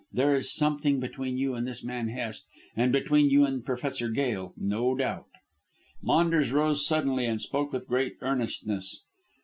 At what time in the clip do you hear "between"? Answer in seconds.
0.99-1.37, 2.91-3.29